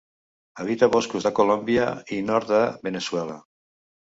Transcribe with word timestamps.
Habita 0.63 0.87
boscos 0.95 1.27
de 1.27 1.33
Colòmbia 1.41 1.85
i 2.17 2.17
nord 2.31 2.53
de 2.55 2.63
Veneçuela. 2.89 3.37